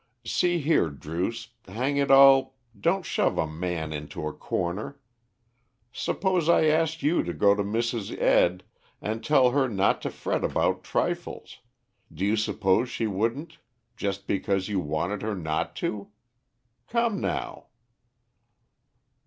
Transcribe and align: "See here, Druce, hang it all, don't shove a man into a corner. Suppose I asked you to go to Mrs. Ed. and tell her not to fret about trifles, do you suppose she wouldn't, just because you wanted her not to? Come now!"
"See 0.25 0.57
here, 0.57 0.89
Druce, 0.89 1.49
hang 1.67 1.97
it 1.97 2.09
all, 2.09 2.55
don't 2.75 3.05
shove 3.05 3.37
a 3.37 3.45
man 3.45 3.93
into 3.93 4.27
a 4.27 4.33
corner. 4.33 4.99
Suppose 5.91 6.49
I 6.49 6.63
asked 6.65 7.03
you 7.03 7.21
to 7.21 7.31
go 7.33 7.53
to 7.53 7.61
Mrs. 7.63 8.19
Ed. 8.19 8.63
and 8.99 9.23
tell 9.23 9.51
her 9.51 9.69
not 9.69 10.01
to 10.01 10.09
fret 10.09 10.43
about 10.43 10.83
trifles, 10.83 11.59
do 12.11 12.25
you 12.25 12.35
suppose 12.35 12.89
she 12.89 13.05
wouldn't, 13.05 13.59
just 13.95 14.25
because 14.25 14.69
you 14.69 14.79
wanted 14.79 15.21
her 15.21 15.35
not 15.35 15.75
to? 15.85 16.09
Come 16.87 17.21
now!" 17.21 17.67